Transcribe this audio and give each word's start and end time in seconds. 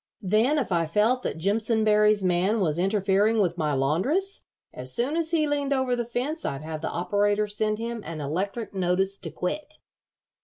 Then 0.23 0.57
if 0.57 0.71
I 0.71 0.87
felt 0.87 1.21
that 1.21 1.37
Jimpsonberry's 1.37 2.23
man 2.23 2.59
was 2.59 2.79
interfering 2.79 3.39
with 3.39 3.55
my 3.59 3.73
laundress, 3.73 4.45
as 4.73 4.95
soon 4.95 5.15
as 5.15 5.29
he 5.29 5.45
leaned 5.47 5.73
over 5.73 5.95
the 5.95 6.03
fence 6.05 6.43
I'd 6.43 6.63
have 6.63 6.81
the 6.81 6.89
operator 6.89 7.45
send 7.47 7.77
him 7.77 8.01
an 8.03 8.19
electric 8.19 8.73
notice 8.73 9.19
to 9.19 9.29
quit." 9.29 9.75